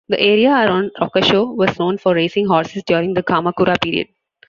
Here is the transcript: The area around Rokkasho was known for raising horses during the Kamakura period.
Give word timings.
The 0.09 0.19
area 0.19 0.49
around 0.49 0.89
Rokkasho 0.99 1.55
was 1.55 1.77
known 1.77 1.99
for 1.99 2.15
raising 2.15 2.47
horses 2.47 2.81
during 2.87 3.13
the 3.13 3.21
Kamakura 3.21 3.75
period. 3.79 4.07